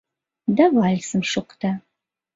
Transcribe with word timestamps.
Да 0.57 0.65
вальсым 0.75 1.21
шокта 1.31 1.71